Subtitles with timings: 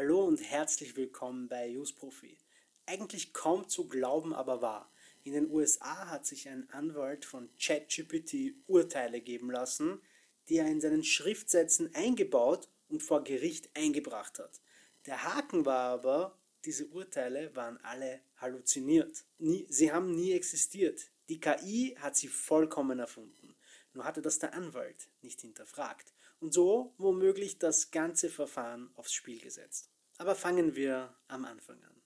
[0.00, 2.38] Hallo und herzlich willkommen bei Use Profi.
[2.86, 4.92] Eigentlich kaum zu glauben, aber wahr.
[5.24, 10.00] In den USA hat sich ein Anwalt von ChatGPT Urteile geben lassen,
[10.48, 14.60] die er in seinen Schriftsätzen eingebaut und vor Gericht eingebracht hat.
[15.06, 19.24] Der Haken war aber, diese Urteile waren alle halluziniert.
[19.38, 21.10] Nie, sie haben nie existiert.
[21.28, 23.56] Die KI hat sie vollkommen erfunden.
[23.94, 29.40] Nur hatte das der Anwalt nicht hinterfragt und so womöglich das ganze Verfahren aufs Spiel
[29.40, 29.90] gesetzt.
[30.18, 32.02] Aber fangen wir am Anfang an.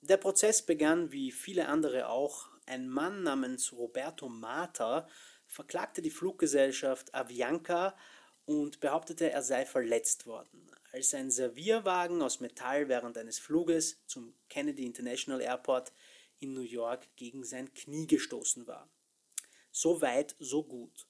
[0.00, 2.48] Der Prozess begann wie viele andere auch.
[2.66, 5.08] Ein Mann namens Roberto Mata
[5.46, 7.96] verklagte die Fluggesellschaft Avianca
[8.46, 14.34] und behauptete, er sei verletzt worden, als ein Servierwagen aus Metall während eines Fluges zum
[14.48, 15.92] Kennedy International Airport
[16.38, 18.90] in New York gegen sein Knie gestoßen war.
[19.72, 21.06] So weit, so gut.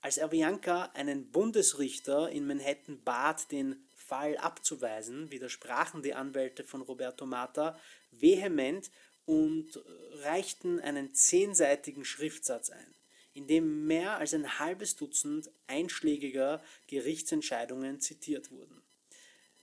[0.00, 7.26] Als Avianca einen Bundesrichter in Manhattan bat, den Fall abzuweisen, widersprachen die Anwälte von Roberto
[7.26, 7.78] Mata
[8.12, 8.90] vehement
[9.26, 9.82] und
[10.22, 12.94] reichten einen zehnseitigen Schriftsatz ein,
[13.34, 18.82] in dem mehr als ein halbes Dutzend einschlägiger Gerichtsentscheidungen zitiert wurden.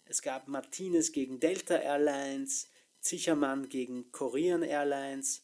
[0.06, 5.42] Es gab Martinez gegen Delta Airlines, Zichermann gegen Korean Airlines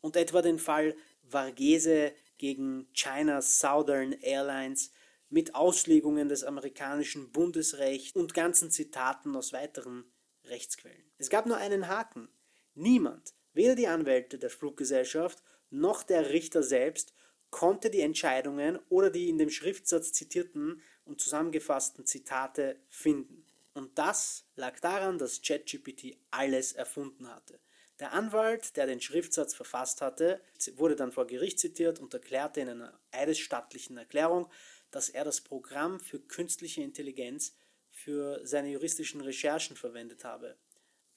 [0.00, 4.92] und etwa den Fall Varghese gegen China Southern Airlines
[5.28, 10.10] mit Auslegungen des amerikanischen Bundesrechts und ganzen Zitaten aus weiteren
[10.44, 11.04] Rechtsquellen.
[11.18, 12.28] Es gab nur einen Haken.
[12.74, 17.12] Niemand, weder die Anwälte der Fluggesellschaft noch der Richter selbst,
[17.50, 23.44] konnte die Entscheidungen oder die in dem Schriftsatz zitierten und zusammengefassten Zitate finden.
[23.74, 27.60] Und das lag daran, dass ChatGPT alles erfunden hatte.
[28.00, 30.40] Der Anwalt, der den Schriftsatz verfasst hatte,
[30.76, 34.50] wurde dann vor Gericht zitiert und erklärte in einer eidesstattlichen Erklärung,
[34.90, 37.54] dass er das Programm für künstliche Intelligenz
[37.90, 40.56] für seine juristischen Recherchen verwendet habe.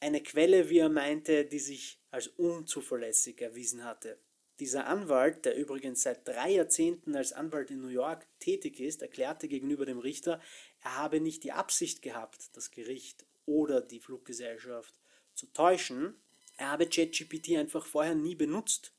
[0.01, 4.19] Eine Quelle, wie er meinte, die sich als unzuverlässig erwiesen hatte.
[4.59, 9.47] Dieser Anwalt, der übrigens seit drei Jahrzehnten als Anwalt in New York tätig ist, erklärte
[9.47, 10.41] gegenüber dem Richter,
[10.81, 14.93] er habe nicht die Absicht gehabt, das Gericht oder die Fluggesellschaft
[15.33, 16.21] zu täuschen.
[16.57, 18.93] Er habe ChatGPT einfach vorher nie benutzt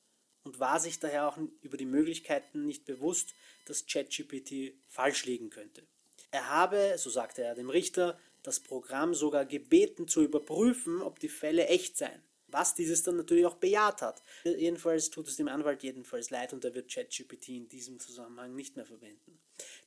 [0.44, 3.34] und war sich daher auch über die Möglichkeiten nicht bewusst,
[3.66, 5.86] dass ChatGPT falsch liegen könnte.
[6.30, 11.28] Er habe, so sagte er dem Richter, das Programm sogar gebeten zu überprüfen, ob die
[11.28, 12.22] Fälle echt seien
[12.54, 14.22] was dieses dann natürlich auch bejaht hat.
[14.44, 18.76] Jedenfalls tut es dem Anwalt jedenfalls leid und er wird ChatGPT in diesem Zusammenhang nicht
[18.76, 19.40] mehr verwenden.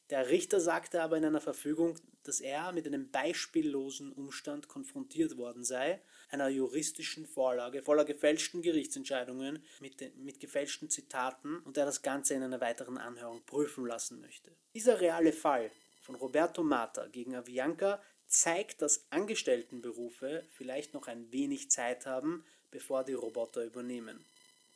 [0.10, 5.64] Der Richter sagte aber in einer Verfügung, dass er mit einem beispiellosen Umstand konfrontiert worden
[5.64, 12.02] sei, einer juristischen Vorlage voller gefälschten Gerichtsentscheidungen mit, den, mit gefälschten Zitaten und er das
[12.02, 14.52] Ganze in einer weiteren Anhörung prüfen lassen möchte.
[14.74, 21.72] Dieser reale Fall von Roberto Mata gegen Avianca zeigt, dass Angestelltenberufe vielleicht noch ein wenig
[21.72, 24.26] Zeit haben, bevor die Roboter übernehmen.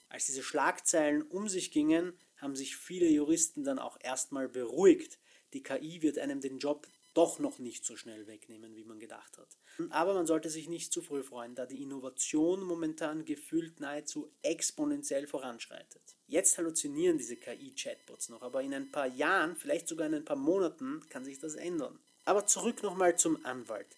[0.07, 5.19] Als diese Schlagzeilen um sich gingen, haben sich viele Juristen dann auch erstmal beruhigt.
[5.53, 9.37] Die KI wird einem den Job doch noch nicht so schnell wegnehmen, wie man gedacht
[9.37, 9.57] hat.
[9.89, 15.27] Aber man sollte sich nicht zu früh freuen, da die Innovation momentan gefühlt nahezu exponentiell
[15.27, 16.01] voranschreitet.
[16.27, 20.37] Jetzt halluzinieren diese KI-Chatbots noch, aber in ein paar Jahren, vielleicht sogar in ein paar
[20.37, 21.99] Monaten, kann sich das ändern.
[22.23, 23.97] Aber zurück nochmal zum Anwalt.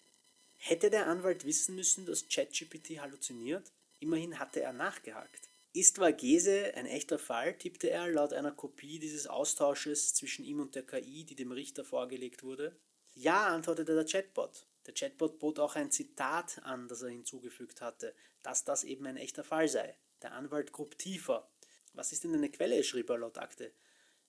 [0.58, 3.72] Hätte der Anwalt wissen müssen, dass ChatGPT halluziniert?
[4.00, 5.50] Immerhin hatte er nachgehakt.
[5.76, 10.76] Ist Varghese ein echter Fall, tippte er laut einer Kopie dieses Austausches zwischen ihm und
[10.76, 12.80] der KI, die dem Richter vorgelegt wurde.
[13.16, 14.68] Ja, antwortete der Chatbot.
[14.86, 18.14] Der Chatbot bot auch ein Zitat an, das er hinzugefügt hatte,
[18.44, 19.98] dass das eben ein echter Fall sei.
[20.22, 21.50] Der Anwalt grub tiefer.
[21.94, 22.84] Was ist denn eine Quelle?
[22.84, 23.74] schrieb er laut Akte.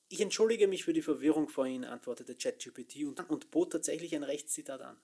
[0.09, 4.81] Ich entschuldige mich für die Verwirrung vorhin, antwortete ChatGPT und, und bot tatsächlich ein Rechtszitat
[4.81, 4.99] an.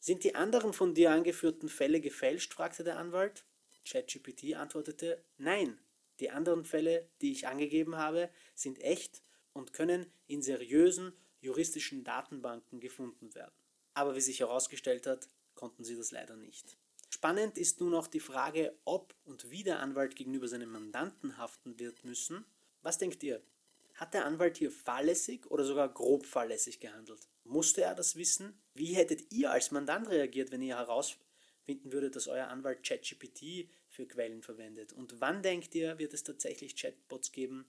[0.00, 2.54] Sind die anderen von dir angeführten Fälle gefälscht?
[2.54, 3.44] fragte der Anwalt.
[3.84, 5.78] ChatGPT antwortete, nein,
[6.20, 9.22] die anderen Fälle, die ich angegeben habe, sind echt
[9.52, 13.54] und können in seriösen juristischen Datenbanken gefunden werden.
[13.94, 16.76] Aber wie sich herausgestellt hat, konnten sie das leider nicht.
[17.10, 21.78] Spannend ist nun auch die Frage, ob und wie der Anwalt gegenüber seinem Mandanten haften
[21.78, 22.44] wird müssen.
[22.82, 23.40] Was denkt ihr?
[23.94, 27.28] Hat der Anwalt hier fahrlässig oder sogar grob fahrlässig gehandelt?
[27.44, 28.60] Musste er das wissen?
[28.74, 31.16] Wie hättet ihr als Mandant reagiert, wenn ihr heraus
[31.64, 34.92] finden würde, dass euer Anwalt ChatGPT für Quellen verwendet?
[34.92, 37.66] Und wann denkt ihr, wird es tatsächlich Chatbots geben,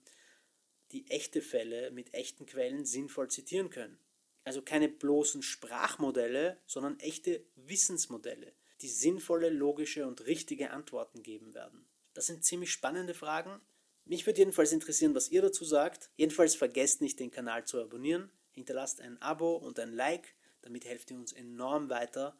[0.92, 3.98] die echte Fälle mit echten Quellen sinnvoll zitieren können?
[4.44, 11.84] Also keine bloßen Sprachmodelle, sondern echte Wissensmodelle, die sinnvolle, logische und richtige Antworten geben werden.
[12.14, 13.60] Das sind ziemlich spannende Fragen.
[14.04, 16.10] Mich würde jedenfalls interessieren, was ihr dazu sagt.
[16.16, 18.30] Jedenfalls vergesst nicht, den Kanal zu abonnieren.
[18.52, 22.38] Hinterlasst ein Abo und ein Like, damit helft ihr uns enorm weiter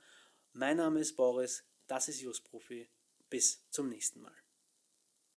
[0.59, 2.89] Mein Name ist Boris, das ist Just Profi.
[3.29, 4.33] Bis zum nächsten Mal.